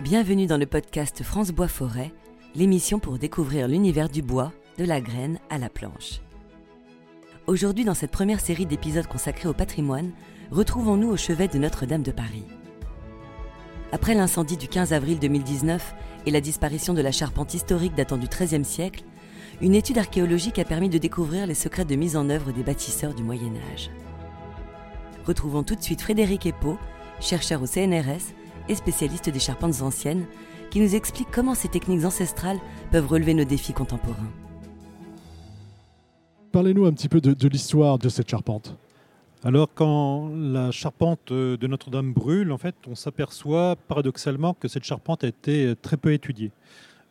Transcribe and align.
Bienvenue 0.00 0.46
dans 0.46 0.58
le 0.58 0.66
podcast 0.66 1.24
France 1.24 1.50
Bois 1.50 1.66
Forêt, 1.66 2.12
l'émission 2.54 3.00
pour 3.00 3.18
découvrir 3.18 3.66
l'univers 3.66 4.08
du 4.08 4.22
bois, 4.22 4.52
de 4.78 4.84
la 4.84 5.00
graine 5.00 5.40
à 5.50 5.58
la 5.58 5.68
planche. 5.68 6.20
Aujourd'hui, 7.48 7.84
dans 7.84 7.94
cette 7.94 8.12
première 8.12 8.38
série 8.38 8.64
d'épisodes 8.64 9.08
consacrés 9.08 9.48
au 9.48 9.54
patrimoine, 9.54 10.12
retrouvons-nous 10.52 11.08
au 11.08 11.16
chevet 11.16 11.48
de 11.48 11.58
Notre-Dame 11.58 12.04
de 12.04 12.12
Paris. 12.12 12.44
Après 13.90 14.14
l'incendie 14.14 14.56
du 14.56 14.68
15 14.68 14.92
avril 14.92 15.18
2019 15.18 15.96
et 16.26 16.30
la 16.30 16.40
disparition 16.40 16.94
de 16.94 17.02
la 17.02 17.10
charpente 17.10 17.54
historique 17.54 17.96
datant 17.96 18.18
du 18.18 18.28
XIIIe 18.28 18.64
siècle, 18.64 19.02
une 19.60 19.74
étude 19.74 19.98
archéologique 19.98 20.60
a 20.60 20.64
permis 20.64 20.90
de 20.90 20.98
découvrir 20.98 21.44
les 21.44 21.54
secrets 21.54 21.84
de 21.84 21.96
mise 21.96 22.16
en 22.16 22.30
œuvre 22.30 22.52
des 22.52 22.62
bâtisseurs 22.62 23.14
du 23.14 23.24
Moyen 23.24 23.52
Âge. 23.74 23.90
Retrouvons 25.26 25.64
tout 25.64 25.74
de 25.74 25.82
suite 25.82 26.02
Frédéric 26.02 26.46
Epo, 26.46 26.78
chercheur 27.18 27.62
au 27.62 27.66
CNRS 27.66 28.37
et 28.68 28.74
spécialiste 28.74 29.30
des 29.30 29.38
charpentes 29.38 29.82
anciennes, 29.82 30.26
qui 30.70 30.80
nous 30.80 30.94
explique 30.94 31.28
comment 31.30 31.54
ces 31.54 31.68
techniques 31.68 32.04
ancestrales 32.04 32.58
peuvent 32.90 33.06
relever 33.06 33.34
nos 33.34 33.44
défis 33.44 33.72
contemporains. 33.72 34.30
Parlez-nous 36.52 36.86
un 36.86 36.92
petit 36.92 37.08
peu 37.08 37.20
de, 37.20 37.32
de 37.32 37.48
l'histoire 37.48 37.98
de 37.98 38.08
cette 38.08 38.28
charpente. 38.28 38.76
Alors, 39.44 39.68
quand 39.72 40.30
la 40.34 40.72
charpente 40.72 41.32
de 41.32 41.66
Notre-Dame 41.66 42.12
brûle, 42.12 42.50
en 42.50 42.58
fait, 42.58 42.74
on 42.88 42.96
s'aperçoit 42.96 43.76
paradoxalement 43.86 44.54
que 44.54 44.66
cette 44.66 44.84
charpente 44.84 45.22
a 45.22 45.28
été 45.28 45.74
très 45.80 45.96
peu 45.96 46.12
étudiée. 46.12 46.50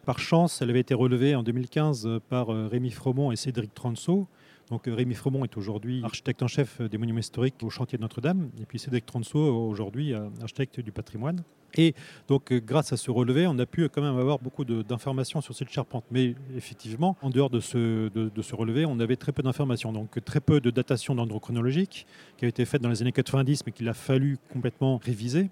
Par 0.06 0.20
chance, 0.20 0.62
elle 0.62 0.70
avait 0.70 0.82
été 0.82 0.94
relevée 0.94 1.36
en 1.36 1.44
2015 1.44 2.20
par 2.30 2.48
Rémi 2.48 2.92
Fromont 2.92 3.32
et 3.32 3.38
Cédric 3.38 3.74
Transo. 3.74 4.28
Donc 4.70 4.84
Rémi 4.86 5.16
Fremont 5.16 5.44
est 5.46 5.56
aujourd'hui 5.56 6.02
architecte 6.04 6.44
en 6.44 6.48
chef 6.48 6.82
des 6.82 6.98
monuments 6.98 7.20
historiques 7.20 7.56
au 7.64 7.70
chantier 7.70 7.98
de 7.98 8.02
Notre-Dame, 8.02 8.50
et 8.62 8.66
puis 8.66 8.80
Cédric 8.80 9.06
Tronso 9.06 9.40
aujourd'hui 9.40 10.14
architecte 10.42 10.80
du 10.82 10.92
patrimoine. 10.92 11.44
Et 11.76 11.94
donc 12.28 12.52
grâce 12.54 12.92
à 12.92 12.98
ce 12.98 13.12
relevé, 13.12 13.48
on 13.48 13.58
a 13.60 13.66
pu 13.66 13.88
quand 13.90 14.02
même 14.02 14.18
avoir 14.18 14.40
beaucoup 14.40 14.66
d'informations 14.66 15.42
sur 15.42 15.56
cette 15.56 15.70
charpente. 15.70 16.06
Mais 16.12 16.36
effectivement, 16.56 17.16
en 17.22 17.30
dehors 17.30 17.50
de 17.50 17.60
ce, 17.60 18.10
de, 18.10 18.30
de 18.34 18.42
ce 18.42 18.56
relevé, 18.56 18.86
on 18.86 19.00
avait 19.00 19.16
très 19.16 19.32
peu 19.32 19.44
d'informations. 19.44 19.92
Donc 19.94 20.24
très 20.24 20.40
peu 20.40 20.60
de 20.60 20.70
datation 20.70 21.16
dendrochronologique 21.16 22.08
qui 22.38 22.46
a 22.46 22.48
été 22.48 22.66
faite 22.66 22.82
dans 22.82 22.90
les 22.90 23.02
années 23.02 23.12
90, 23.12 23.66
mais 23.66 23.72
qu'il 23.72 23.88
a 23.88 23.94
fallu 23.94 24.38
complètement 24.52 24.98
réviser, 24.98 25.50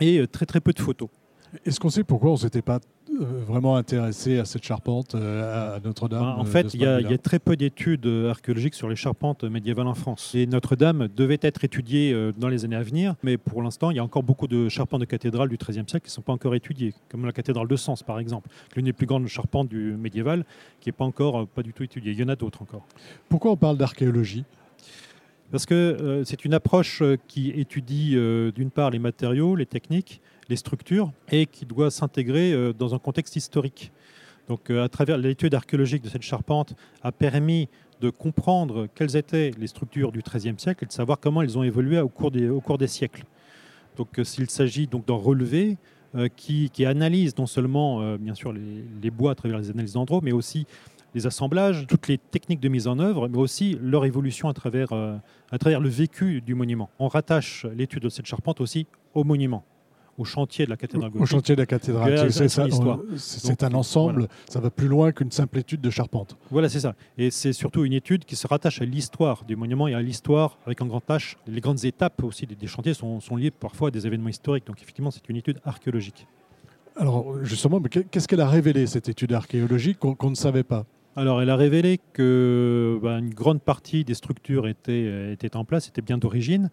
et 0.00 0.26
très 0.28 0.46
très 0.46 0.60
peu 0.60 0.72
de 0.72 0.80
photos. 0.80 1.08
Est-ce 1.64 1.80
qu'on 1.80 1.88
sait 1.88 2.04
pourquoi 2.04 2.30
on 2.30 2.34
ne 2.34 2.38
s'était 2.38 2.62
pas 2.62 2.78
vraiment 3.18 3.76
intéressé 3.76 4.38
à 4.38 4.44
cette 4.44 4.64
charpente 4.64 5.14
à 5.14 5.78
Notre-Dame 5.84 6.22
En 6.22 6.44
fait, 6.44 6.74
il 6.74 6.82
y, 6.82 6.86
a, 6.86 7.00
il 7.00 7.10
y, 7.10 7.14
a 7.14 7.18
très 7.18 7.38
peu 7.38 7.56
d'études 7.56 8.06
archéologiques 8.28 8.74
sur 8.74 8.88
les 8.88 8.96
charpentes 8.96 9.44
médiévales 9.44 9.86
en 9.86 9.94
France. 9.94 10.34
Et 10.34 10.46
Notre-Dame 10.46 11.08
devait 11.14 11.38
être 11.42 11.64
étudiée 11.64 12.16
dans 12.36 12.48
les 12.48 12.64
années 12.64 12.76
à 12.76 12.82
venir, 12.82 13.14
mais 13.22 13.36
pour 13.36 13.62
l'instant, 13.62 13.90
il 13.90 13.96
y 13.96 14.00
a 14.00 14.04
encore 14.04 14.22
beaucoup 14.22 14.46
de 14.46 14.68
charpentes 14.68 15.00
de 15.00 15.06
cathédrales 15.06 15.48
du 15.48 15.56
XIIIe 15.56 15.84
siècle 15.88 16.06
qui 16.06 16.10
ne 16.10 16.14
sont 16.14 16.22
pas 16.22 16.32
encore 16.32 16.54
étudiées, 16.54 16.94
comme 17.10 17.24
la 17.26 17.32
cathédrale 17.32 17.68
de 17.68 17.76
Sens, 17.76 18.02
par 18.02 18.18
exemple, 18.18 18.48
l'une 18.76 18.86
des 18.86 18.92
plus 18.92 19.06
grandes 19.06 19.26
charpentes 19.26 19.68
du 19.68 19.92
médiéval, 19.92 20.44
qui 20.80 20.88
n'est 20.88 20.92
pas 20.92 21.04
encore 21.04 21.46
pas 21.46 21.62
du 21.62 21.72
tout 21.72 21.82
étudiée. 21.82 22.12
Il 22.12 22.18
y 22.18 22.24
en 22.24 22.28
a 22.28 22.36
d'autres 22.36 22.62
encore. 22.62 22.86
Pourquoi 23.28 23.52
on 23.52 23.56
parle 23.56 23.76
d'archéologie? 23.76 24.44
Parce 25.50 25.66
que 25.66 25.74
euh, 25.74 26.24
c'est 26.24 26.44
une 26.44 26.54
approche 26.54 27.02
qui 27.26 27.50
étudie 27.50 28.12
euh, 28.16 28.52
d'une 28.52 28.70
part 28.70 28.90
les 28.90 28.98
matériaux, 28.98 29.56
les 29.56 29.66
techniques, 29.66 30.20
les 30.48 30.56
structures, 30.56 31.12
et 31.30 31.46
qui 31.46 31.64
doit 31.64 31.90
s'intégrer 31.90 32.52
euh, 32.52 32.72
dans 32.72 32.94
un 32.94 32.98
contexte 32.98 33.36
historique. 33.36 33.92
Donc 34.48 34.70
à 34.70 34.88
travers 34.88 35.18
l'étude 35.18 35.54
archéologique 35.54 36.02
de 36.02 36.08
cette 36.08 36.22
charpente 36.22 36.74
a 37.02 37.12
permis 37.12 37.68
de 38.00 38.08
comprendre 38.08 38.88
quelles 38.94 39.14
étaient 39.16 39.50
les 39.58 39.66
structures 39.66 40.10
du 40.10 40.22
XIIIe 40.22 40.54
siècle 40.56 40.84
et 40.84 40.86
de 40.86 40.92
savoir 40.92 41.20
comment 41.20 41.42
elles 41.42 41.58
ont 41.58 41.62
évolué 41.62 42.00
au 42.00 42.08
cours 42.08 42.30
des, 42.30 42.86
siècles. 42.86 43.24
Donc 43.98 44.08
s'il 44.22 44.48
s'agit 44.48 44.86
donc 44.86 45.06
d'un 45.06 45.16
relevé 45.16 45.76
qui, 46.34 46.70
analyse 46.86 47.36
non 47.36 47.46
seulement 47.46 48.16
bien 48.16 48.34
sûr 48.34 48.54
les, 48.54 48.84
les, 49.02 49.10
bois 49.10 49.32
à 49.32 49.34
travers 49.34 49.58
les 49.58 49.68
analyses 49.68 49.92
d'Andro, 49.92 50.22
mais 50.22 50.32
aussi 50.32 50.66
les 51.14 51.26
assemblages, 51.26 51.86
toutes 51.86 52.08
les 52.08 52.18
techniques 52.18 52.60
de 52.60 52.68
mise 52.68 52.86
en 52.86 52.98
œuvre, 52.98 53.28
mais 53.28 53.38
aussi 53.38 53.78
leur 53.80 54.04
évolution 54.04 54.48
à 54.48 54.54
travers, 54.54 54.92
euh, 54.92 55.16
à 55.50 55.58
travers 55.58 55.80
le 55.80 55.88
vécu 55.88 56.40
du 56.40 56.54
monument. 56.54 56.90
On 56.98 57.08
rattache 57.08 57.66
l'étude 57.74 58.02
de 58.02 58.08
cette 58.08 58.26
charpente 58.26 58.60
aussi 58.60 58.86
au 59.14 59.24
monument 59.24 59.64
au 60.18 60.24
chantier 60.24 60.64
de 60.64 60.70
la 60.70 60.76
cathédrale. 60.76 61.12
Au 61.14 61.26
chantier 61.26 61.54
de 61.54 61.60
la 61.62 61.66
cathédrale. 61.66 62.30
C'est 62.32 63.62
un 63.62 63.74
ensemble, 63.74 64.22
voilà. 64.22 64.28
ça 64.48 64.60
va 64.60 64.70
plus 64.70 64.88
loin 64.88 65.12
qu'une 65.12 65.30
simple 65.30 65.58
étude 65.58 65.80
de 65.80 65.90
charpente. 65.90 66.36
Voilà, 66.50 66.68
c'est 66.68 66.80
ça. 66.80 66.94
Et 67.16 67.30
c'est 67.30 67.52
surtout 67.52 67.84
une 67.84 67.92
étude 67.92 68.24
qui 68.24 68.36
se 68.36 68.46
rattache 68.46 68.82
à 68.82 68.84
l'histoire 68.84 69.44
du 69.44 69.56
monument 69.56 69.86
et 69.86 69.94
à 69.94 70.02
l'histoire 70.02 70.58
avec 70.66 70.82
un 70.82 70.86
grand 70.86 71.06
H. 71.08 71.36
Les 71.46 71.60
grandes 71.60 71.84
étapes 71.84 72.22
aussi 72.24 72.46
des, 72.46 72.56
des 72.56 72.66
chantiers 72.66 72.94
sont, 72.94 73.20
sont, 73.20 73.36
liées 73.36 73.52
parfois 73.52 73.88
à 73.88 73.90
des 73.90 74.06
événements 74.06 74.28
historiques. 74.28 74.66
Donc 74.66 74.82
effectivement, 74.82 75.12
c'est 75.12 75.26
une 75.28 75.36
étude 75.36 75.60
archéologique. 75.64 76.26
Alors 76.96 77.44
justement, 77.44 77.80
qu'est-ce 77.80 78.26
qu'elle 78.26 78.40
a 78.40 78.48
révélé, 78.48 78.88
cette 78.88 79.08
étude 79.08 79.32
archéologique 79.32 80.00
qu'on 80.00 80.14
qu 80.14 80.26
ne 80.26 80.34
savait 80.34 80.64
pas? 80.64 80.84
Alors, 81.18 81.42
elle 81.42 81.50
a 81.50 81.56
révélé 81.56 81.98
que 82.12 82.98
bah, 83.02 83.18
une 83.18 83.34
grande 83.34 83.60
partie 83.60 84.04
des 84.04 84.14
structures 84.14 84.68
étaient, 84.68 85.32
étaient 85.32 85.56
en 85.56 85.64
place, 85.64 85.88
étaient 85.88 86.02
bien 86.02 86.18
d'origine. 86.18 86.70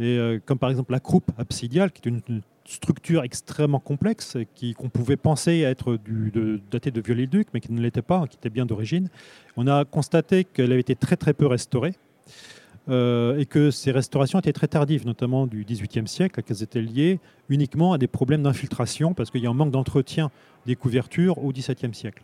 Euh, 0.00 0.40
comme 0.44 0.58
par 0.58 0.70
exemple 0.70 0.92
la 0.92 1.00
croupe 1.00 1.30
absidiale, 1.38 1.92
qui 1.92 2.08
est 2.08 2.10
une, 2.10 2.42
structure 2.66 3.24
extrêmement 3.24 3.78
complexe, 3.78 4.38
qu'on 4.78 4.88
pouvait 4.88 5.18
penser 5.18 5.60
être 5.60 5.98
datée 6.70 6.90
de 6.90 7.00
Viollet-le-Duc, 7.02 7.48
mais 7.52 7.60
qui 7.60 7.70
ne 7.70 7.80
l'était 7.82 8.00
pas, 8.00 8.26
qui 8.26 8.38
était 8.38 8.48
bien 8.48 8.64
d'origine. 8.64 9.10
On 9.58 9.66
a 9.66 9.84
constaté 9.84 10.44
qu'elle 10.44 10.72
avait 10.72 10.80
été 10.80 10.96
très 10.96 11.16
très 11.16 11.34
peu 11.34 11.46
restaurée. 11.46 11.92
Euh, 12.90 13.38
et 13.38 13.46
que 13.46 13.70
ces 13.70 13.90
restaurations 13.90 14.38
étaient 14.38 14.52
très 14.52 14.68
tardives, 14.68 15.06
notamment 15.06 15.46
du 15.46 15.64
XVIIIe 15.64 16.06
siècle, 16.06 16.42
qu'elles 16.42 16.62
étaient 16.62 16.82
liées 16.82 17.18
uniquement 17.48 17.94
à 17.94 17.98
des 17.98 18.06
problèmes 18.06 18.42
d'infiltration, 18.42 19.14
parce 19.14 19.30
qu'il 19.30 19.42
y 19.42 19.46
a 19.46 19.50
un 19.50 19.54
manque 19.54 19.70
d'entretien 19.70 20.30
des 20.66 20.76
couvertures 20.76 21.42
au 21.42 21.50
XVIIe 21.50 21.94
siècle. 21.94 22.22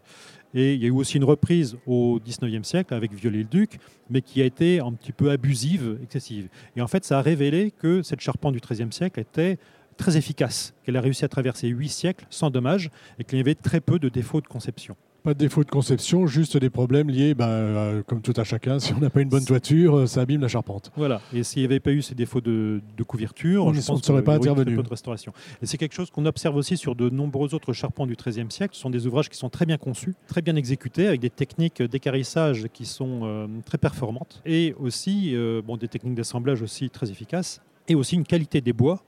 Et 0.55 0.75
il 0.75 0.83
y 0.83 0.85
a 0.85 0.89
eu 0.89 0.93
aussi 0.93 1.17
une 1.17 1.25
reprise 1.25 1.77
au 1.87 2.21
XIXe 2.25 2.67
siècle 2.67 2.95
avec 2.95 3.13
Viollet-le-Duc, 3.13 3.79
mais 4.09 4.21
qui 4.21 4.43
a 4.43 4.45
été 4.45 4.81
un 4.81 4.93
petit 4.93 5.13
peu 5.13 5.31
abusive, 5.31 5.99
excessive. 6.03 6.49
Et 6.77 6.81
en 6.81 6.89
fait, 6.89 7.05
ça 7.05 7.19
a 7.19 7.23
révélé 7.23 7.71
que 7.71 8.03
cette 8.03 8.21
charpente 8.21 8.55
du 8.55 8.61
XIIIe 8.61 8.93
siècle 8.93 9.21
était 9.21 9.59
très 9.97 10.17
efficace, 10.17 10.75
qu'elle 10.83 10.97
a 10.97 11.01
réussi 11.01 11.25
à 11.25 11.29
traverser 11.29 11.69
huit 11.69 11.91
siècles 11.91 12.27
sans 12.31 12.51
dommage, 12.51 12.91
et 13.19 13.25
qu'il 13.25 13.39
y 13.39 13.41
avait 13.41 13.55
très 13.55 13.81
peu 13.81 13.99
de 13.99 14.09
défauts 14.09 14.41
de 14.41 14.49
conception. 14.49 14.97
Pas 15.23 15.35
de 15.35 15.39
défaut 15.39 15.65
de 15.65 15.71
conception, 15.71 16.27
juste 16.27 16.57
des 16.57 16.71
problèmes 16.71 17.11
liés, 17.11 17.35
ben, 17.35 17.49
euh, 17.49 18.03
comme 18.07 18.23
tout 18.23 18.33
à 18.37 18.45
chacun, 18.45 18.79
si 18.79 18.95
on 18.95 19.01
n'a 19.01 19.11
pas 19.11 19.21
une 19.21 19.29
bonne 19.29 19.45
toiture, 19.45 20.09
ça 20.09 20.23
abîme 20.23 20.41
la 20.41 20.49
charpente. 20.49 20.91
Voilà, 20.97 21.21
et 21.35 21.43
s'il 21.43 21.61
n'y 21.61 21.67
avait 21.67 21.81
pas 21.81 21.91
eu 21.91 22.01
ces 22.01 22.15
défauts 22.15 22.41
de, 22.41 22.81
de 22.97 23.03
couverture, 23.03 23.67
on, 23.67 23.73
je 23.75 23.81
pense 23.87 24.01
ne 24.01 24.05
serait 24.05 24.25
pas 24.25 24.37
intervenu. 24.37 24.77
de 24.77 24.89
restauration. 24.89 25.33
Et 25.63 25.67
c'est 25.67 25.77
quelque 25.77 25.93
chose 25.93 26.11
qu'on 26.11 26.25
observe 26.25 26.57
aussi 26.57 26.79
sur 26.79 26.95
de 26.95 27.11
nombreux 27.11 27.55
autres 27.55 27.75
charpents 27.75 28.07
du 28.07 28.17
XIIIe 28.17 28.51
siècle. 28.51 28.75
Ce 28.75 28.81
sont 28.81 28.91
des 28.91 29.07
ouvrages 29.07 29.29
qui 29.29 29.37
sont 29.37 29.51
très 29.51 29.67
bien 29.67 29.77
conçus, 29.77 30.15
très 30.27 30.41
bien 30.41 30.57
exécutés, 30.57 31.07
avec 31.07 31.21
des 31.21 31.31
techniques 31.31 31.83
d'écarissage 31.83 32.69
qui 32.73 32.87
sont 32.87 33.21
euh, 33.25 33.47
très 33.67 33.79
performantes, 33.79 34.41
et 34.47 34.75
aussi 34.79 35.35
euh, 35.35 35.61
bon, 35.63 35.77
des 35.77 35.89
techniques 35.89 36.15
d'assemblage 36.15 36.63
aussi 36.63 36.89
très 36.89 37.11
efficaces, 37.11 37.61
et 37.89 37.95
aussi 37.95 38.15
une 38.15 38.25
qualité 38.25 38.61
des 38.61 38.73
bois 38.73 39.03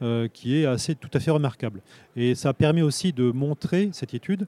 euh, 0.00 0.28
qui 0.32 0.56
est 0.56 0.64
assez, 0.64 0.94
tout 0.94 1.10
à 1.12 1.18
fait 1.18 1.32
remarquable. 1.32 1.82
Et 2.14 2.36
ça 2.36 2.50
a 2.50 2.52
permis 2.54 2.82
aussi 2.82 3.12
de 3.12 3.32
montrer, 3.32 3.90
cette 3.92 4.14
étude, 4.14 4.46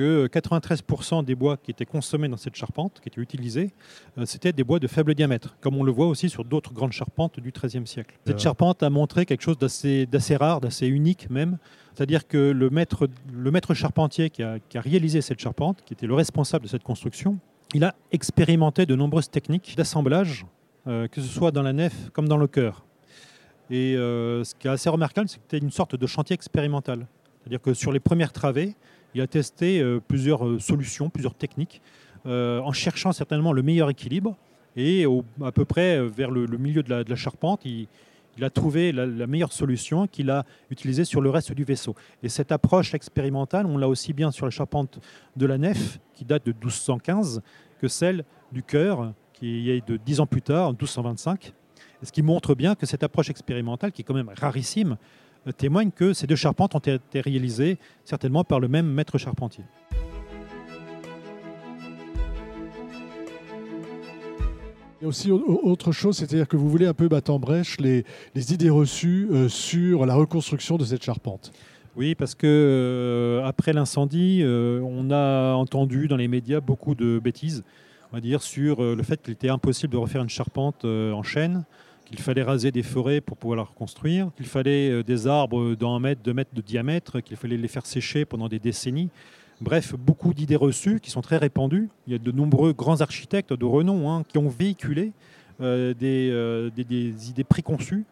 que 0.00 0.28
93% 0.28 1.26
des 1.26 1.34
bois 1.34 1.58
qui 1.58 1.70
étaient 1.70 1.84
consommés 1.84 2.28
dans 2.28 2.38
cette 2.38 2.56
charpente, 2.56 3.00
qui 3.02 3.08
étaient 3.10 3.20
utilisés, 3.20 3.70
euh, 4.16 4.24
c'était 4.24 4.52
des 4.52 4.64
bois 4.64 4.78
de 4.78 4.86
faible 4.86 5.14
diamètre, 5.14 5.58
comme 5.60 5.76
on 5.76 5.84
le 5.84 5.92
voit 5.92 6.06
aussi 6.06 6.30
sur 6.30 6.42
d'autres 6.42 6.72
grandes 6.72 6.92
charpentes 6.92 7.38
du 7.38 7.52
XIIIe 7.52 7.86
siècle. 7.86 8.18
Cette 8.26 8.38
charpente 8.38 8.82
a 8.82 8.88
montré 8.88 9.26
quelque 9.26 9.42
chose 9.42 9.58
d'assez 9.58 10.36
rare, 10.36 10.62
d'assez 10.62 10.86
unique 10.86 11.28
même, 11.28 11.58
c'est-à-dire 11.94 12.26
que 12.26 12.38
le 12.38 12.70
maître, 12.70 13.08
le 13.30 13.50
maître 13.50 13.74
charpentier 13.74 14.30
qui 14.30 14.42
a, 14.42 14.58
qui 14.58 14.78
a 14.78 14.80
réalisé 14.80 15.20
cette 15.20 15.38
charpente, 15.38 15.82
qui 15.84 15.92
était 15.92 16.06
le 16.06 16.14
responsable 16.14 16.64
de 16.64 16.70
cette 16.70 16.82
construction, 16.82 17.38
il 17.74 17.84
a 17.84 17.94
expérimenté 18.10 18.86
de 18.86 18.94
nombreuses 18.94 19.28
techniques 19.28 19.74
d'assemblage, 19.76 20.46
euh, 20.86 21.08
que 21.08 21.20
ce 21.20 21.28
soit 21.28 21.50
dans 21.50 21.62
la 21.62 21.74
nef 21.74 22.10
comme 22.14 22.26
dans 22.26 22.38
le 22.38 22.46
chœur. 22.46 22.86
Et 23.68 23.96
euh, 23.96 24.44
ce 24.44 24.54
qui 24.54 24.66
est 24.66 24.70
assez 24.70 24.88
remarquable, 24.88 25.28
c'est 25.28 25.36
que 25.36 25.42
c'était 25.42 25.62
une 25.62 25.70
sorte 25.70 25.94
de 25.94 26.06
chantier 26.06 26.32
expérimental. 26.32 27.06
C'est-à-dire 27.40 27.60
que 27.60 27.74
sur 27.74 27.92
les 27.92 28.00
premières 28.00 28.32
travées, 28.32 28.74
il 29.14 29.20
a 29.20 29.26
testé 29.26 29.80
euh, 29.80 30.00
plusieurs 30.00 30.46
euh, 30.46 30.58
solutions, 30.58 31.10
plusieurs 31.10 31.34
techniques, 31.34 31.80
euh, 32.26 32.60
en 32.60 32.72
cherchant 32.72 33.12
certainement 33.12 33.52
le 33.52 33.62
meilleur 33.62 33.90
équilibre. 33.90 34.36
Et 34.76 35.04
à 35.42 35.50
peu 35.50 35.64
près 35.64 36.00
vers 36.06 36.30
le, 36.30 36.46
milieu 36.56 36.84
de 36.84 36.94
la, 36.94 37.16
charpente, 37.16 37.64
il, 37.64 37.88
a 38.40 38.50
trouvé 38.50 38.92
la, 38.92 39.26
meilleure 39.26 39.52
solution 39.52 40.06
qu'il 40.06 40.30
a 40.30 40.46
utilisée 40.70 41.04
sur 41.04 41.20
le 41.20 41.28
reste 41.28 41.50
du 41.50 41.64
vaisseau. 41.64 41.96
Et 42.22 42.28
cette 42.28 42.52
approche 42.52 42.94
expérimentale, 42.94 43.66
on 43.66 43.76
l'a 43.76 43.88
aussi 43.88 44.12
bien 44.12 44.30
sur 44.30 44.46
la 44.46 44.50
charpente 44.50 45.00
de 45.34 45.44
la 45.44 45.58
nef, 45.58 45.98
qui 46.14 46.24
date 46.24 46.46
de 46.46 46.52
1215, 46.52 47.42
que 47.80 47.88
celle 47.88 48.24
du 48.52 48.62
chœur, 48.62 49.12
qui 49.32 49.70
est 49.70 49.86
de 49.88 49.96
10 49.96 50.20
ans 50.20 50.26
plus 50.26 50.42
tard, 50.42 50.68
en 50.68 50.70
1225. 50.70 51.52
Ce 52.04 52.12
qui 52.12 52.22
montre 52.22 52.54
bien 52.54 52.76
que 52.76 52.86
cette 52.86 53.02
approche 53.02 53.28
expérimentale, 53.28 53.90
qui 53.90 54.02
est 54.02 54.04
quand 54.04 54.14
même 54.14 54.30
rarissime, 54.36 54.98
témoigne 55.56 55.90
que 55.90 56.12
ces 56.12 56.26
deux 56.26 56.36
charpentes 56.36 56.74
ont 56.74 56.78
été 56.78 57.20
réalisées 57.20 57.78
certainement 58.04 58.44
par 58.44 58.60
le 58.60 58.68
même 58.68 58.86
maître 58.86 59.18
charpentier. 59.18 59.64
Il 65.00 65.04
y 65.04 65.06
a 65.06 65.08
aussi 65.08 65.30
autre 65.30 65.92
chose, 65.92 66.18
c'est-à-dire 66.18 66.46
que 66.46 66.58
vous 66.58 66.68
voulez 66.68 66.86
un 66.86 66.92
peu 66.92 67.08
battre 67.08 67.32
en 67.32 67.38
brèche 67.38 67.80
les, 67.80 68.04
les 68.34 68.52
idées 68.52 68.68
reçues 68.68 69.28
euh, 69.30 69.48
sur 69.48 70.04
la 70.04 70.14
reconstruction 70.14 70.76
de 70.76 70.84
cette 70.84 71.02
charpente. 71.02 71.52
Oui, 71.96 72.14
parce 72.14 72.34
que 72.34 72.46
euh, 72.46 73.44
après 73.46 73.72
l'incendie, 73.72 74.42
euh, 74.42 74.80
on 74.82 75.10
a 75.10 75.54
entendu 75.54 76.06
dans 76.06 76.16
les 76.16 76.28
médias 76.28 76.60
beaucoup 76.60 76.94
de 76.94 77.18
bêtises, 77.18 77.64
on 78.12 78.16
va 78.16 78.20
dire, 78.20 78.42
sur 78.42 78.84
euh, 78.84 78.94
le 78.94 79.02
fait 79.02 79.22
qu'il 79.22 79.32
était 79.32 79.48
impossible 79.48 79.92
de 79.92 79.98
refaire 79.98 80.22
une 80.22 80.28
charpente 80.28 80.84
euh, 80.84 81.12
en 81.12 81.22
chêne, 81.22 81.64
qu'il 82.10 82.18
fallait 82.20 82.42
raser 82.42 82.72
des 82.72 82.82
forêts 82.82 83.20
pour 83.20 83.36
pouvoir 83.36 83.56
la 83.56 83.62
reconstruire, 83.62 84.30
qu'il 84.36 84.46
fallait 84.46 84.90
euh, 84.90 85.02
des 85.04 85.28
arbres 85.28 85.76
d'un 85.76 86.00
mètre, 86.00 86.20
deux 86.22 86.34
mètres 86.34 86.52
de 86.52 86.60
diamètre, 86.60 87.20
qu'il 87.20 87.36
fallait 87.36 87.56
les 87.56 87.68
faire 87.68 87.86
sécher 87.86 88.24
pendant 88.24 88.48
des 88.48 88.58
décennies. 88.58 89.10
Bref, 89.60 89.94
beaucoup 89.94 90.34
d'idées 90.34 90.56
reçues 90.56 90.98
qui 91.00 91.10
sont 91.10 91.20
très 91.20 91.36
répandues. 91.36 91.88
Il 92.06 92.12
y 92.12 92.16
a 92.16 92.18
de 92.18 92.32
nombreux 92.32 92.72
grands 92.72 93.00
architectes 93.00 93.52
de 93.52 93.64
renom 93.64 94.10
hein, 94.10 94.24
qui 94.26 94.38
ont 94.38 94.48
véhiculé 94.48 95.12
euh, 95.60 95.94
des, 95.94 96.30
euh, 96.32 96.70
des- 96.70 97.30
idées 97.30 97.44
préconçues 97.44 98.04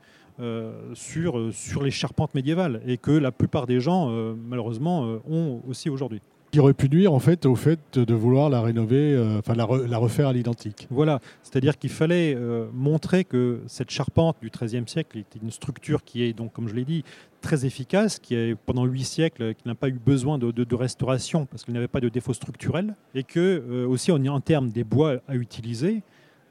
sur, 0.94 1.82
les 1.82 1.90
charpentes 1.90 2.32
médiévales 2.36 2.80
et 2.86 2.96
que 2.96 3.10
la 3.10 3.32
plupart 3.32 3.66
des 3.66 3.80
gens, 3.80 4.08
malheureusement, 4.48 5.18
ont 5.28 5.60
aussi 5.66 5.90
aujourd'hui. 5.90 6.20
Qui 6.50 6.60
aurait 6.60 6.72
pu 6.72 6.88
nuire 6.88 7.12
en 7.12 7.18
fait 7.18 7.44
au 7.44 7.54
fait 7.54 7.98
de 7.98 8.14
vouloir 8.14 8.48
la 8.48 8.62
rénover, 8.62 9.12
euh, 9.14 9.42
la, 9.54 9.66
re- 9.66 9.86
la 9.86 9.98
refaire 9.98 10.28
à 10.28 10.32
l'identique. 10.32 10.86
Voilà, 10.90 11.20
c'est-à-dire 11.42 11.76
qu'il 11.76 11.90
fallait 11.90 12.34
euh, 12.34 12.68
montrer 12.72 13.24
que 13.24 13.60
cette 13.66 13.90
charpente 13.90 14.36
du 14.40 14.48
XIIIe 14.48 14.84
siècle 14.86 15.18
était 15.18 15.38
une 15.42 15.50
structure 15.50 16.02
qui 16.04 16.22
est, 16.22 16.32
donc, 16.32 16.54
comme 16.54 16.66
je 16.66 16.74
l'ai 16.74 16.86
dit, 16.86 17.04
très 17.42 17.66
efficace, 17.66 18.18
qui 18.18 18.34
est 18.34 18.54
pendant 18.54 18.86
huit 18.86 19.04
siècles, 19.04 19.54
qui 19.56 19.68
n'a 19.68 19.74
pas 19.74 19.90
eu 19.90 19.98
besoin 20.04 20.38
de, 20.38 20.74
restauration 20.74 21.44
parce 21.44 21.64
qu'il 21.64 21.74
n'avait 21.74 21.86
pas 21.86 22.00
de 22.00 22.08
défaut 22.08 22.32
structurel, 22.32 22.94
et 23.14 23.24
que 23.24 23.38
euh, 23.68 23.86
aussi 23.86 24.10
en, 24.10 24.40
termes 24.40 24.70
des 24.70 24.84
bois 24.84 25.16
à 25.28 25.34
utiliser, 25.34 26.02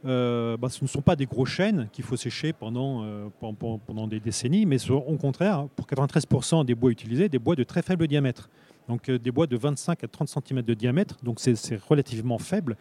bah, 0.04 0.70
ce 0.70 0.84
ne 0.84 0.88
sont 0.88 1.02
pas 1.02 1.16
des 1.16 1.26
gros 1.26 1.46
chênes 1.46 1.90
qu'il 1.92 2.06
faut 2.06 2.16
sécher 2.16 2.54
pendant, 2.54 3.02
pen- 3.42 3.56
pen- 3.56 3.80
pendant 3.86 4.08
des 4.08 4.20
décennies, 4.20 4.66
mais 4.68 4.78
sont 4.78 4.94
au 4.94 5.18
contraire, 5.18 5.66
pour 5.76 5.86
93% 5.88 6.64
des 6.66 6.76
bois 6.76 6.92
utilisés, 6.92 7.28
des 7.30 7.40
bois 7.40 7.56
de 7.56 7.64
très 7.64 7.82
faible 7.82 8.08
diamètre. 8.08 8.48
Donc 8.88 9.10
euh, 9.10 9.19
des 9.19 9.31
bois 9.31 9.48
de 9.48 9.57
25 9.57 10.04
à 10.04 10.07
30 10.07 10.30
cm 10.30 10.62
de 10.62 10.74
diamètre, 10.74 11.18
donc 11.24 11.39
c'est 11.39 11.81
relativement 11.84 12.38
faible, 12.38 12.78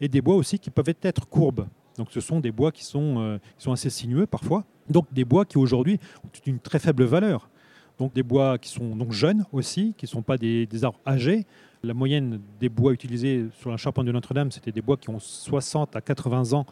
et 0.00 0.08
des 0.08 0.20
bois 0.20 0.36
aussi 0.36 0.58
qui 0.58 0.70
peuvent 0.70 0.94
être 1.02 1.28
courbes. 1.28 1.66
Donc 1.98 2.08
ce 2.10 2.20
sont 2.20 2.40
des 2.40 2.52
bois 2.52 2.72
qui 2.72 2.84
sont, 2.84 3.16
euh, 3.18 3.72
assez 3.72 3.90
sinueux 3.90 4.26
parfois, 4.26 4.64
donc 4.88 5.12
des 5.12 5.24
bois 5.24 5.44
qui 5.44 5.58
aujourd'hui 5.58 5.98
ont 6.24 6.28
une 6.46 6.58
très 6.58 6.78
faible 6.78 7.04
valeur. 7.04 7.50
Donc 7.98 8.14
des 8.14 8.22
bois 8.22 8.56
qui 8.56 8.70
sont 8.70 8.96
donc 8.96 9.12
jeunes 9.12 9.44
aussi, 9.52 9.94
qui 9.98 10.06
ne 10.06 10.08
sont 10.08 10.22
pas 10.22 10.38
des, 10.38 10.66
des 10.66 10.84
arbres 10.84 11.00
âgés. 11.06 11.44
La 11.82 11.92
moyenne 11.92 12.40
des 12.58 12.70
bois 12.70 12.92
utilisés 12.92 13.46
sur 13.58 13.70
la 13.70 13.76
charpente 13.76 14.06
de 14.06 14.12
Notre-Dame, 14.12 14.50
c'était 14.50 14.72
des 14.72 14.80
bois 14.80 14.96
qui 14.96 15.10
ont 15.10 15.18
60 15.18 15.96
à 15.96 16.00
80 16.00 16.54
ans 16.54 16.64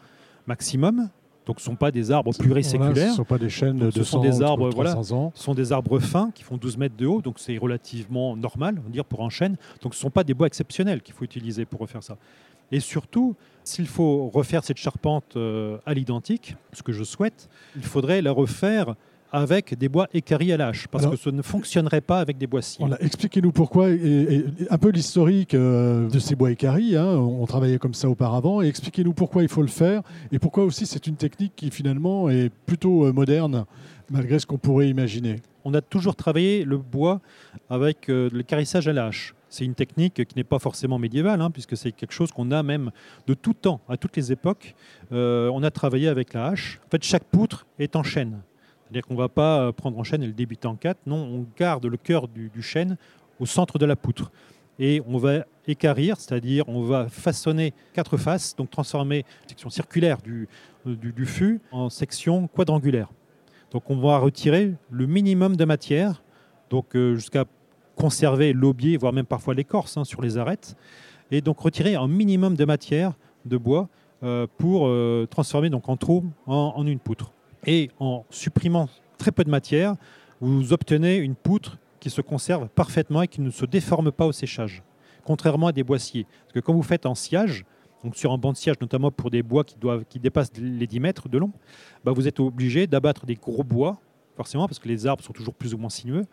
maximum. 0.47 1.09
Donc 1.45 1.59
ce 1.59 1.65
ne 1.69 1.71
sont 1.73 1.75
pas 1.75 1.91
des 1.91 2.11
arbres 2.11 2.31
Voilà, 2.31 2.43
pluriséculaires. 2.43 3.07
ce 3.07 3.11
ne 3.11 3.15
sont 3.15 3.23
pas 3.23 3.37
des 3.39 3.49
chaînes 3.49 3.77
de 3.77 3.85
Donc, 3.85 3.93
ce 3.93 3.99
200 3.99 4.11
sont 4.17 4.21
des 4.23 4.41
ou 4.41 4.45
arbres, 4.45 4.69
300 4.69 5.11
ans. 5.17 5.31
Ce 5.33 5.43
sont 5.43 5.53
des 5.55 5.71
arbres 5.71 5.99
fins 5.99 6.31
qui 6.35 6.43
font 6.43 6.57
12 6.57 6.77
mètres 6.77 6.95
de 6.97 7.07
haut, 7.07 7.21
donc 7.21 7.39
c'est 7.39 7.57
relativement 7.57 8.35
normal, 8.35 8.75
on 8.79 8.83
va 8.83 8.89
dire, 8.89 9.05
pour 9.05 9.23
un 9.25 9.29
chêne. 9.29 9.55
Donc 9.81 9.93
ce 9.95 9.99
ne 9.99 10.01
sont 10.03 10.09
pas 10.11 10.23
des 10.23 10.33
bois 10.33 10.47
exceptionnels 10.47 11.01
qu'il 11.01 11.15
faut 11.15 11.25
utiliser 11.25 11.65
pour 11.65 11.79
refaire 11.79 12.03
ça. 12.03 12.17
Et 12.71 12.79
surtout, 12.79 13.35
s'il 13.63 13.87
faut 13.87 14.29
refaire 14.29 14.63
cette 14.63 14.77
charpente 14.77 15.35
euh, 15.35 15.77
à 15.87 15.93
l'identique, 15.95 16.55
ce 16.73 16.83
que 16.83 16.91
je 16.91 17.03
souhaite, 17.03 17.49
il 17.75 17.83
faudrait 17.83 18.21
la 18.21 18.31
refaire 18.31 18.95
avec 19.31 19.77
des 19.77 19.89
bois 19.89 20.07
écaris 20.13 20.51
à 20.53 20.57
la 20.57 20.67
hache, 20.67 20.87
parce 20.87 21.03
Alors- 21.03 21.13
que 21.15 21.19
ce 21.19 21.29
ne 21.29 21.41
fonctionnerait 21.41 22.01
pas 22.01 22.19
avec 22.19 22.37
des 22.37 22.47
bois. 22.47 22.61
Voilà, 22.79 23.01
Expliquez-nous 23.01 23.51
pourquoi, 23.51 23.89
et, 23.91 23.95
et 23.97 24.45
un 24.69 24.77
peu 24.77 24.89
l'historique 24.89 25.53
euh, 25.53 26.09
de 26.09 26.19
ces 26.19 26.35
bois 26.35 26.51
écaris. 26.51 26.95
hein, 26.95 27.05
on 27.15 27.45
travaillait 27.45 27.77
comme 27.77 27.93
ça 27.93 28.09
auparavant. 28.09 28.61
Et 28.61 28.67
expliquez-nous 28.67 29.13
pourquoi 29.13 29.43
il 29.43 29.49
faut 29.49 29.61
le 29.61 29.67
faire 29.67 30.01
et 30.31 30.39
pourquoi 30.39 30.63
aussi 30.65 30.85
c'est 30.85 31.05
une 31.07 31.15
technique 31.15 31.53
qui 31.55 31.69
finalement 31.71 32.29
est 32.29 32.49
plutôt 32.65 33.05
euh, 33.05 33.13
moderne, 33.13 33.65
malgré 34.09 34.39
ce 34.39 34.45
qu'on 34.45 34.57
pourrait 34.57 34.89
imaginer. 34.89 35.37
On 35.65 35.73
a 35.73 35.81
toujours 35.81 36.15
travaillé 36.15 36.63
le 36.63 36.77
bois 36.77 37.19
avec 37.69 38.09
euh, 38.09 38.29
le 38.31 38.43
carissage 38.43 38.87
à 38.87 38.93
la 38.93 39.07
hache. 39.07 39.35
C'est 39.51 39.65
une 39.65 39.73
technique 39.75 40.13
qui 40.25 40.35
n'est 40.35 40.43
pas 40.43 40.59
forcément 40.59 40.99
médiévale, 40.99 41.41
hein, 41.41 41.49
puisque 41.51 41.75
c'est 41.75 41.91
quelque 41.91 42.13
chose 42.13 42.31
qu'on 42.31 42.51
a 42.51 42.61
même 42.63 42.91
de 43.27 43.33
tout 43.33 43.53
temps, 43.53 43.81
à 43.89 43.97
toutes 43.97 44.15
les 44.15 44.31
époques. 44.31 44.75
Euh, 45.11 45.49
on 45.53 45.63
a 45.63 45.71
travaillé 45.71 46.07
avec 46.07 46.33
la 46.33 46.47
hache. 46.47 46.79
En 46.85 46.89
fait, 46.91 47.03
chaque 47.03 47.23
poutre 47.23 47.65
est 47.79 47.95
en 47.95 48.03
chêne. 48.03 48.39
C'est-à-dire 48.89 49.05
qu'on 49.05 49.13
ne 49.13 49.19
va 49.19 49.29
pas 49.29 49.61
euh, 49.61 49.71
prendre 49.71 49.99
en 49.99 50.03
chêne 50.03 50.23
et 50.23 50.27
le 50.27 50.33
débiter 50.33 50.67
en 50.67 50.75
quatre. 50.75 50.99
Non, 51.05 51.17
on 51.17 51.45
garde 51.57 51.85
le 51.85 51.97
cœur 51.97 52.27
du, 52.27 52.49
chêne 52.61 52.97
au 53.39 53.45
centre 53.45 53.77
de 53.77 53.85
la 53.85 53.95
poutre. 53.95 54.31
Et 54.79 55.01
on 55.07 55.17
va 55.17 55.45
écarir, 55.67 56.17
c'est-à-dire 56.17 56.67
on 56.67 56.81
va 56.81 57.07
façonner 57.07 57.73
quatre 57.93 58.17
faces, 58.17 58.55
donc 58.55 58.71
transformer 58.71 59.25
la 59.43 59.49
section 59.49 59.69
circulaire 59.69 60.17
du, 60.21 60.47
du, 60.85 61.25
fût 61.25 61.61
en 61.71 61.89
section 61.89 62.47
quadrangulaire. 62.47 63.09
Donc 63.71 63.89
on 63.89 63.97
va 63.97 64.17
retirer 64.17 64.73
le 64.89 65.05
minimum 65.05 65.55
de 65.55 65.65
matière, 65.65 66.23
donc 66.69 66.95
euh, 66.95 67.15
jusqu'à 67.15 67.45
conserver 67.95 68.53
l'aubier, 68.53 68.97
voire 68.97 69.13
même 69.13 69.25
parfois 69.25 69.53
l'écorce 69.53 69.97
hein, 69.97 70.05
sur 70.05 70.21
les 70.21 70.37
arêtes, 70.37 70.75
et 71.29 71.41
donc 71.41 71.59
retirer 71.59 71.95
un 71.95 72.07
minimum 72.07 72.55
de 72.55 72.65
matière 72.65 73.13
de 73.45 73.57
bois 73.57 73.89
euh, 74.23 74.47
pour 74.57 74.87
euh, 74.87 75.27
transformer 75.29 75.69
donc 75.69 75.89
en 75.89 75.97
trou 75.97 76.25
en 76.47 76.87
une 76.87 76.99
poutre. 76.99 77.33
Et 77.65 77.89
en 77.99 78.25
supprimant 78.29 78.89
très 79.17 79.31
peu 79.31 79.43
de 79.43 79.49
matière, 79.49 79.95
vous 80.41 80.73
obtenez 80.73 81.17
une 81.17 81.35
poutre 81.35 81.77
qui 81.99 82.09
se 82.09 82.21
conserve 82.21 82.69
parfaitement 82.69 83.21
et 83.21 83.27
qui 83.27 83.41
ne 83.41 83.49
se 83.49 83.65
déforme 83.65 84.11
pas 84.11 84.25
au 84.25 84.31
séchage, 84.31 84.83
contrairement 85.25 85.67
à 85.67 85.71
des 85.71 85.83
boissiers. 85.83 86.25
Parce 86.43 86.53
que 86.53 86.59
quand 86.59 86.73
vous 86.73 86.83
faites 86.83 87.05
en 87.05 87.15
sciage, 87.15 87.65
donc 88.03 88.15
sur 88.15 88.31
un 88.31 88.37
banc 88.37 88.53
de 88.53 88.57
sciage, 88.57 88.77
notamment 88.79 89.11
pour 89.11 89.29
des 89.29 89.43
bois 89.43 89.63
qui, 89.63 89.75
doivent, 89.77 90.05
qui 90.07 90.19
dépassent 90.19 90.53
les 90.57 90.87
10 90.87 90.99
mètres 91.01 91.27
de 91.27 91.37
long, 91.37 91.51
bah 92.05 92.13
vous 92.13 92.27
êtes 92.27 92.39
obligé 92.39 92.87
d'abattre 92.87 93.25
des 93.25 93.35
gros 93.35 93.63
bois, 93.63 93.99
forcément, 94.37 94.67
parce 94.67 94.79
que 94.79 94.87
les 94.87 95.05
arbres 95.05 95.23
sont 95.23 95.33
toujours 95.33 95.53
plus 95.53 95.73
ou 95.73 95.77
moins 95.77 95.89
sinueux. 95.89 96.25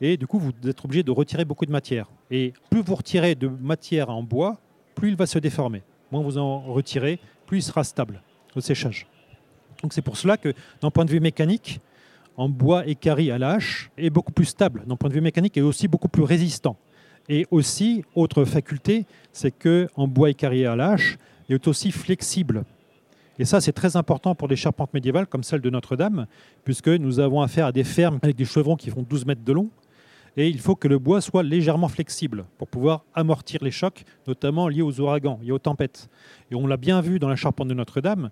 Et 0.00 0.16
du 0.16 0.26
coup, 0.26 0.38
vous 0.38 0.52
êtes 0.64 0.84
obligé 0.84 1.02
de 1.02 1.10
retirer 1.10 1.44
beaucoup 1.44 1.66
de 1.66 1.72
matière. 1.72 2.08
Et 2.30 2.52
plus 2.70 2.82
vous 2.82 2.94
retirez 2.94 3.34
de 3.34 3.48
matière 3.48 4.08
en 4.08 4.22
bois, 4.22 4.58
plus 4.94 5.08
il 5.08 5.16
va 5.16 5.26
se 5.26 5.38
déformer. 5.38 5.82
Moins 6.12 6.22
vous 6.22 6.38
en 6.38 6.60
retirez, 6.60 7.18
plus 7.46 7.58
il 7.58 7.62
sera 7.62 7.82
stable 7.84 8.22
au 8.54 8.60
séchage. 8.60 9.06
Donc 9.82 9.92
c'est 9.92 10.02
pour 10.02 10.16
cela 10.16 10.36
que, 10.36 10.52
d'un 10.80 10.90
point 10.90 11.04
de 11.04 11.10
vue 11.10 11.20
mécanique, 11.20 11.80
en 12.36 12.48
bois 12.48 12.86
écari 12.86 13.30
à 13.30 13.38
la 13.38 13.52
hache 13.52 13.90
est 13.98 14.10
beaucoup 14.10 14.32
plus 14.32 14.46
stable, 14.46 14.82
d'un 14.86 14.96
point 14.96 15.08
de 15.08 15.14
vue 15.14 15.20
mécanique, 15.20 15.56
et 15.56 15.62
aussi 15.62 15.88
beaucoup 15.88 16.08
plus 16.08 16.22
résistant. 16.22 16.76
Et 17.28 17.46
aussi, 17.50 18.04
autre 18.14 18.44
faculté, 18.44 19.04
c'est 19.32 19.50
que 19.50 19.88
en 19.94 20.08
bois 20.08 20.30
écari 20.30 20.66
à 20.66 20.74
la 20.74 20.92
hache 20.92 21.18
est 21.48 21.68
aussi 21.68 21.92
flexible. 21.92 22.64
Et 23.38 23.44
ça, 23.44 23.60
c'est 23.60 23.72
très 23.72 23.96
important 23.96 24.34
pour 24.34 24.48
des 24.48 24.56
charpentes 24.56 24.92
médiévales 24.92 25.26
comme 25.26 25.42
celle 25.42 25.60
de 25.60 25.70
Notre-Dame, 25.70 26.26
puisque 26.64 26.88
nous 26.88 27.20
avons 27.20 27.40
affaire 27.40 27.66
à 27.66 27.72
des 27.72 27.84
fermes 27.84 28.18
avec 28.22 28.36
des 28.36 28.44
chevrons 28.44 28.76
qui 28.76 28.90
font 28.90 29.02
12 29.02 29.26
mètres 29.26 29.44
de 29.44 29.52
long. 29.52 29.70
Et 30.36 30.48
il 30.48 30.60
faut 30.60 30.76
que 30.76 30.88
le 30.88 30.98
bois 30.98 31.20
soit 31.20 31.42
légèrement 31.42 31.88
flexible 31.88 32.44
pour 32.56 32.68
pouvoir 32.68 33.04
amortir 33.14 33.64
les 33.64 33.70
chocs, 33.70 34.04
notamment 34.26 34.68
liés 34.68 34.82
aux 34.82 35.00
ouragans 35.00 35.40
et 35.42 35.52
aux 35.52 35.58
tempêtes. 35.58 36.08
Et 36.50 36.54
on 36.54 36.66
l'a 36.66 36.76
bien 36.76 37.00
vu 37.00 37.18
dans 37.18 37.28
la 37.28 37.36
charpente 37.36 37.68
de 37.68 37.74
Notre-Dame, 37.74 38.30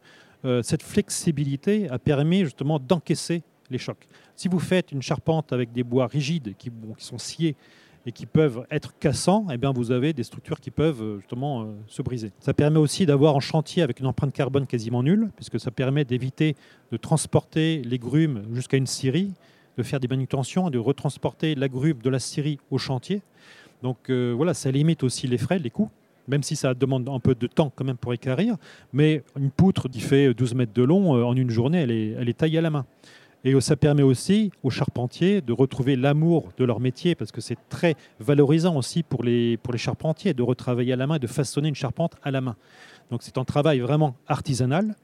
cette 0.63 0.83
flexibilité 0.83 1.89
a 1.91 1.99
permis 1.99 2.45
justement 2.45 2.79
d'encaisser 2.79 3.43
les 3.71 3.79
chocs. 3.79 4.07
Si 4.35 4.49
vous 4.49 4.61
faites 4.61 4.93
une 4.93 5.03
charpente 5.03 5.53
avec 5.53 5.73
des 5.73 5.83
bois 5.83 6.07
rigides 6.07 6.55
qui, 6.57 6.71
sont 6.99 7.19
sciés 7.19 7.57
et 8.07 8.13
qui 8.13 8.27
peuvent 8.27 8.67
être 8.71 8.97
cassants, 8.99 9.47
eh 9.51 9.57
bien 9.57 9.73
vous 9.73 9.91
avez 9.91 10.13
des 10.13 10.23
structures 10.23 10.61
qui 10.61 10.71
peuvent 10.71 11.03
euh, 11.03 11.19
justement 11.19 11.63
euh, 11.63 11.67
se 11.89 12.01
briser. 12.01 12.33
Ça 12.41 12.55
permet 12.55 12.79
aussi 12.79 13.05
d'avoir 13.05 13.37
un 13.37 13.41
chantier 13.41 13.83
avec 13.83 14.01
une 14.01 14.07
empreinte 14.07 14.33
carbone 14.33 14.67
quasiment 14.67 15.03
nulle, 15.03 15.31
puisque 15.37 15.61
ça 15.61 15.71
permet 15.71 16.05
d'éviter 16.05 16.57
de 16.91 16.97
transporter 16.97 17.83
les 17.85 17.99
grumes 17.99 18.45
jusqu'à 18.53 18.77
une 18.77 18.87
scierie, 18.87 19.33
de 19.77 19.83
faire 19.83 20.01
des 20.01 20.09
manutentions 20.09 20.69
et 20.69 20.71
de 20.71 20.79
retransporter 20.79 21.55
la 21.55 21.69
grume 21.69 21.99
de 21.99 22.11
la 22.11 22.19
scierie 22.19 22.59
au 22.71 22.79
chantier. 22.79 23.23
Donc 23.83 24.09
euh, 24.09 24.33
voilà, 24.35 24.55
ça 24.55 24.71
limite 24.71 25.03
aussi 25.03 25.27
les 25.27 25.39
frais, 25.39 25.59
les 25.59 25.71
coûts, 25.71 25.91
même 26.29 26.43
si 26.43 26.55
ça 26.55 26.75
demande 26.75 27.09
un 27.09 27.19
peu 27.19 27.35
de 27.35 27.47
temps 27.47 27.73
quand 27.75 27.85
même 27.85 27.97
pour 27.97 28.13
écarir. 28.13 28.57
Mais 28.93 29.23
une 29.37 29.51
poutre 29.51 29.89
qui 29.89 30.01
fait 30.01 30.33
12 30.33 30.55
mètres 30.55 30.73
de 30.75 30.83
long, 30.83 31.17
euh, 31.17 31.25
en 31.25 31.35
une 31.35 31.51
journée, 31.51 31.79
elle 31.83 31.91
est, 31.91 32.11
elle 32.11 32.29
est 32.29 32.39
taillée 32.39 32.59
à 32.59 32.63
la 32.63 32.71
main. 32.71 32.87
Et 33.45 33.59
ça 33.61 33.77
permet 33.77 34.03
aussi 34.03 34.51
aux 34.65 34.71
charpentiers 34.71 35.41
de 35.41 35.53
retrouver 35.53 35.95
l'amour 35.95 36.49
de 36.57 36.65
leur 36.65 36.81
métier, 36.81 37.15
parce 37.15 37.31
que 37.31 37.41
c'est 37.41 37.57
très 37.69 37.95
valorisant 38.19 38.77
aussi 38.77 39.05
pour 39.05 39.23
les, 39.23 39.57
pour 39.59 39.73
les 39.73 39.79
charpentiers 39.79 40.35
de 40.35 40.43
retravailler 40.43 40.93
à 40.93 40.97
la 40.97 41.07
main 41.07 41.17
et 41.17 41.21
de 41.21 41.27
façonner 41.29 41.69
une 41.69 41.77
charpente 41.77 42.17
à 42.23 42.33
la 42.33 42.41
main. 42.41 42.57
Donc 43.11 43.23
c'est 43.23 43.39
un 43.39 43.45
travail 43.45 43.79
vraiment 43.79 44.17
artisanal, 44.27 44.97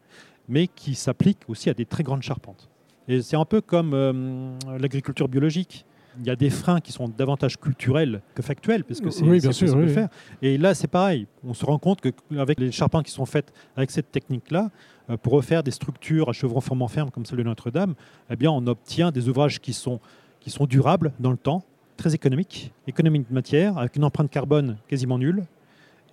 mais 0.48 0.66
qui 0.66 0.94
s'applique 0.94 1.38
aussi 1.48 1.70
à 1.70 1.74
des 1.74 1.86
très 1.86 2.02
grandes 2.02 2.22
charpentes. 2.22 2.68
Et 3.06 3.22
c'est 3.22 3.36
un 3.36 3.44
peu 3.44 3.60
comme 3.60 3.94
euh, 3.94 4.58
l'agriculture 4.78 5.28
biologique. 5.28 5.86
Il 6.20 6.26
y 6.26 6.30
a 6.30 6.36
des 6.36 6.50
freins 6.50 6.80
qui 6.80 6.92
sont 6.92 7.08
davantage 7.08 7.58
culturels 7.58 8.22
que 8.34 8.42
factuels, 8.42 8.84
parce 8.84 9.00
que 9.00 9.10
c'est 9.10 9.24
Oui, 9.24 9.40
bien 9.40 9.52
sûr, 9.52 9.66
possible 9.66 9.82
de 9.82 9.88
oui, 9.88 9.94
faire. 9.94 10.08
Et 10.42 10.58
là, 10.58 10.74
c'est 10.74 10.88
pareil. 10.88 11.26
On 11.44 11.54
se 11.54 11.64
rend 11.64 11.78
compte 11.78 12.00
qu'avec 12.00 12.60
les 12.60 12.70
charpentes 12.70 13.06
qui 13.06 13.12
sont 13.12 13.26
faites 13.26 13.52
avec 13.76 13.90
cette 13.90 14.12
technique-là, 14.12 14.70
euh, 15.10 15.16
pour 15.16 15.32
refaire 15.34 15.62
des 15.62 15.70
structures 15.70 16.28
à 16.28 16.32
chevrons 16.32 16.60
formant 16.60 16.88
ferme 16.88 17.10
comme 17.10 17.26
celle 17.26 17.38
de 17.38 17.42
Notre-Dame, 17.42 17.94
eh 18.30 18.36
bien, 18.36 18.50
on 18.50 18.66
obtient 18.66 19.10
des 19.10 19.28
ouvrages 19.28 19.60
qui 19.60 19.72
sont, 19.72 20.00
qui 20.40 20.50
sont 20.50 20.66
durables 20.66 21.12
dans 21.18 21.30
le 21.30 21.36
temps, 21.36 21.64
très 21.96 22.14
économiques, 22.14 22.72
économiques 22.86 23.28
de 23.28 23.34
matière, 23.34 23.78
avec 23.78 23.96
une 23.96 24.04
empreinte 24.04 24.30
carbone 24.30 24.76
quasiment 24.88 25.18
nulle, 25.18 25.44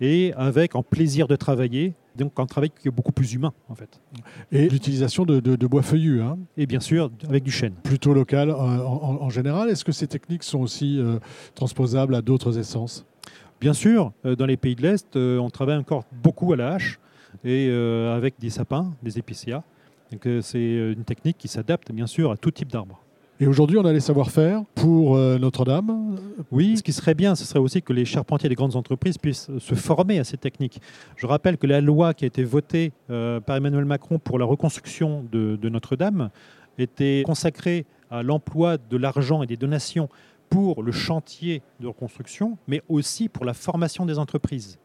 et 0.00 0.32
avec 0.36 0.74
un 0.74 0.82
plaisir 0.82 1.28
de 1.28 1.36
travailler, 1.36 1.94
donc 2.16 2.32
un 2.38 2.46
travail 2.46 2.70
qui 2.70 2.88
est 2.88 2.90
beaucoup 2.90 3.12
plus 3.12 3.32
humain 3.34 3.52
en 3.68 3.74
fait. 3.74 4.00
Et 4.50 4.68
l'utilisation 4.68 5.24
de, 5.24 5.40
de- 5.40 5.56
de 5.56 5.66
bois 5.66 5.82
feuillus, 5.82 6.20
hein, 6.22 6.38
Et 6.56 6.66
bien 6.66 6.80
sûr 6.80 7.10
avec 7.28 7.42
du 7.42 7.50
chêne. 7.50 7.74
plutôt 7.82 8.12
local 8.14 8.50
euh, 8.50 8.54
en, 8.54 8.82
en- 8.84 9.22
en 9.22 9.30
général. 9.30 9.68
Est-ce 9.70 9.84
que 9.84 9.92
ces 9.92 10.06
techniques 10.06 10.42
sont 10.42 10.60
aussi 10.60 10.98
euh, 10.98 11.18
transposables 11.54 12.14
à 12.14 12.22
d'autres 12.22 12.58
essences? 12.58 13.04
Bien 13.60 13.72
sûr, 13.72 14.12
euh, 14.24 14.34
dans 14.36 14.46
les 14.46 14.56
pays 14.56 14.74
de 14.74 14.82
l'Est, 14.82 15.16
on 15.16 15.48
travaille 15.50 15.76
encore 15.78 16.04
beaucoup 16.22 16.52
à 16.52 16.56
la 16.56 16.74
hache 16.74 16.98
et 17.44 17.70
avec 17.70 18.38
des 18.38 18.50
sapins, 18.50 18.92
des 19.02 19.18
épicéas. 19.18 19.62
Donc 20.10 20.28
c'est 20.42 20.92
une 20.92 21.04
technique 21.04 21.38
qui 21.38 21.48
s'adapte 21.48 21.90
bien 21.92 22.06
sûr 22.06 22.30
à 22.30 22.36
tout 22.36 22.50
type 22.50 22.70
d'arbre. 22.70 23.01
Et 23.42 23.48
aujourd'hui, 23.48 23.76
on 23.76 23.84
a 23.84 23.92
les 23.92 23.98
savoir-faire 23.98 24.62
pour 24.76 25.16
euh, 25.16 25.36
Notre-Dame. 25.36 26.16
Oui, 26.52 26.76
ce 26.76 26.82
qui 26.84 26.92
serait 26.92 27.16
bien, 27.16 27.34
ce 27.34 27.44
serait 27.44 27.58
aussi 27.58 27.82
que 27.82 27.92
les 27.92 28.04
charpentiers 28.04 28.48
des 28.48 28.54
grandes 28.54 28.76
entreprises 28.76 29.18
puissent 29.18 29.50
se 29.58 29.74
former 29.74 30.20
à 30.20 30.22
ces 30.22 30.36
techniques. 30.36 30.80
Je 31.16 31.26
rappelle 31.26 31.58
que 31.58 31.66
la 31.66 31.80
loi 31.80 32.14
qui 32.14 32.24
a 32.24 32.28
été 32.28 32.44
votée 32.44 32.92
euh, 33.10 33.40
par 33.40 33.56
Emmanuel 33.56 33.84
Macron 33.84 34.20
pour 34.20 34.38
la 34.38 34.44
reconstruction 34.44 35.26
de, 35.32 35.68
Notre-Dame 35.68 36.30
était 36.78 37.24
consacrée 37.26 37.84
à 38.12 38.22
l'emploi 38.22 38.78
de 38.78 38.96
l'argent 38.96 39.42
et 39.42 39.48
des 39.48 39.56
donations 39.56 40.08
pour 40.48 40.84
le 40.84 40.92
chantier 40.92 41.62
de 41.80 41.88
reconstruction, 41.88 42.58
mais 42.68 42.80
aussi 42.88 43.28
pour 43.28 43.44
la 43.44 43.54
formation 43.54 44.06
des 44.06 44.20
entreprises. 44.20 44.78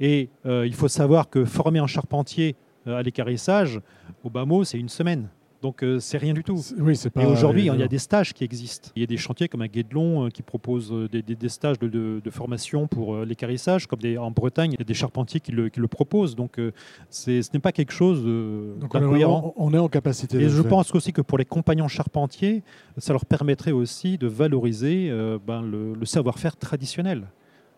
Et 0.00 0.28
euh, 0.44 0.66
il 0.66 0.74
faut 0.74 0.88
savoir 0.88 1.30
que 1.30 1.46
former 1.46 1.78
un 1.78 1.86
charpentier 1.86 2.56
euh, 2.86 2.98
à 2.98 3.02
l'écarissage, 3.02 3.80
au 4.22 4.28
bas 4.28 4.44
mot, 4.44 4.64
c'est 4.64 4.78
une 4.78 4.90
semaine. 4.90 5.30
Donc 5.64 5.82
euh, 5.82 5.98
c'est 5.98 6.18
rien 6.18 6.34
du 6.34 6.44
tout. 6.44 6.60
Oui, 6.78 6.94
pas. 7.08 7.22
Et 7.22 7.26
aujourd'hui, 7.26 7.62
il 7.62 7.80
y 7.80 7.82
a 7.82 7.88
des 7.88 7.98
stages 7.98 8.34
qui 8.34 8.44
existent. 8.44 8.90
Il 8.96 9.00
y 9.00 9.02
a 9.02 9.06
des 9.06 9.16
chantiers 9.16 9.48
comme 9.48 9.62
à 9.62 9.68
Guédelon 9.68 10.26
euh, 10.26 10.28
qui 10.28 10.42
proposent 10.42 10.92
euh, 10.92 11.08
des, 11.08 11.22
des- 11.22 11.34
des 11.36 11.48
stages 11.48 11.78
de, 11.78 11.88
de- 11.88 12.20
de 12.22 12.30
formation 12.30 12.86
pour 12.86 13.14
euh, 13.14 13.24
l'écarissage, 13.24 13.86
comme 13.86 13.98
des- 14.00 14.18
en 14.18 14.30
Bretagne, 14.30 14.72
il 14.74 14.78
y 14.78 14.82
a 14.82 14.84
des 14.84 14.92
charpentiers 14.92 15.40
qui 15.40 15.52
le, 15.52 15.70
qui 15.70 15.80
le 15.80 15.88
proposent. 15.88 16.36
Donc 16.36 16.58
euh, 16.58 16.72
ce 17.08 17.30
n'est 17.54 17.60
pas 17.60 17.72
quelque 17.72 17.92
chose 17.94 18.20
on 18.26 18.78
d'incohérent. 18.78 19.40
vraiment- 19.40 19.54
on 19.56 19.72
est 19.72 19.78
en 19.78 19.88
capacité 19.88 20.36
Et 20.36 20.50
je 20.50 20.60
faire. 20.60 20.68
pense 20.70 20.94
aussi 20.94 21.14
que 21.14 21.22
pour 21.22 21.38
les 21.38 21.46
compagnons 21.46 21.88
charpentiers, 21.88 22.62
ça 22.98 23.14
leur 23.14 23.24
permettrait 23.24 23.72
aussi 23.72 24.18
de 24.18 24.26
valoriser 24.26 25.08
euh, 25.10 25.38
ben, 25.46 25.62
le, 25.62 25.94
le 25.94 26.04
savoir-faire 26.06 26.56
traditionnel 26.58 27.26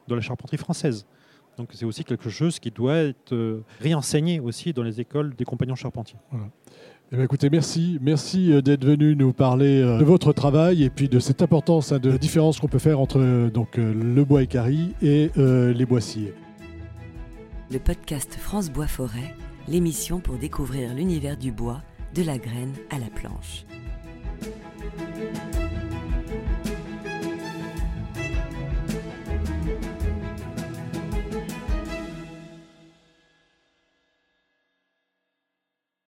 de 0.09 0.15
la 0.17 0.21
charpenterie 0.21 0.57
française. 0.59 1.07
Donc 1.57 1.71
c'est 1.73 1.87
aussi 1.87 2.03
quelque 2.05 2.31
chose 2.31 2.59
qui 2.59 2.71
doit 2.73 2.97
être 2.97 3.33
euh, 3.33 3.63
réenseigné 3.81 4.41
aussi 4.41 4.73
dans 4.73 4.83
les 4.83 5.01
écoles 5.01 5.35
des 5.37 5.45
compagnons 5.45 5.77
charpentiers. 5.77 6.19
Eh 7.13 7.51
merci, 7.51 8.53
euh, 8.53 8.61
d'être 8.61 8.85
venu 8.85 9.15
nous 9.15 9.33
parler 9.33 9.81
euh, 9.81 9.99
de 9.99 10.05
votre 10.05 10.33
travail 10.33 10.83
et 10.83 10.91
puis 10.91 11.09
de 11.09 11.21
cette 11.21 11.41
importance, 11.41 11.93
hein, 11.93 12.01
de 12.01 12.11
la 12.11 12.19
différence 12.19 12.59
qu'on 12.59 12.67
peut 12.67 12.81
faire 12.81 12.99
entre 12.99 13.21
euh, 13.21 13.49
donc 13.49 13.77
le 13.77 14.25
bois 14.25 14.43
écari 14.43 14.93
et 15.01 15.31
les 15.37 15.87
bois. 15.87 16.01
Le 17.71 17.79
podcast 17.79 18.35
France 18.35 18.71
Bois 18.71 18.89
Forêt, 18.89 19.35
l'émission 19.69 20.19
pour 20.19 20.37
découvrir 20.37 20.95
l'univers 20.95 21.37
du 21.37 21.53
bois, 21.53 21.81
de 22.15 22.23
la 22.23 22.39
graine 22.39 22.73
à 22.91 22.99
la 22.99 23.07
planche. 23.07 23.65